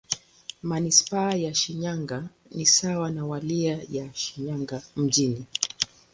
Manisipaa 0.63 1.33
ya 1.33 1.53
Shinyanga 1.55 2.29
ni 2.51 2.65
sawa 2.65 3.09
na 3.11 3.25
Wilaya 3.25 3.79
ya 3.89 4.13
Shinyanga 4.13 4.81
Mjini. 4.95 5.45